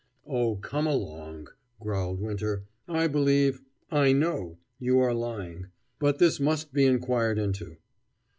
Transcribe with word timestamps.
"Oh, 0.25 0.55
come 0.55 0.87
along," 0.87 1.49
growled 1.79 2.19
Winter. 2.21 2.63
"I 2.87 3.05
believe, 3.05 3.61
I 3.91 4.13
know, 4.13 4.57
you 4.79 4.97
are 4.97 5.13
lying, 5.13 5.67
but 5.99 6.17
this 6.17 6.39
must 6.39 6.73
be 6.73 6.85
inquired 6.87 7.37
into." 7.37 7.77